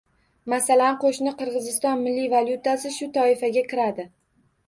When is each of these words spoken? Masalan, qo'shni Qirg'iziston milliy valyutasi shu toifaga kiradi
Masalan, 0.51 0.95
qo'shni 1.03 1.33
Qirg'iziston 1.41 2.01
milliy 2.07 2.31
valyutasi 2.33 2.93
shu 2.97 3.11
toifaga 3.21 3.67
kiradi 3.69 4.09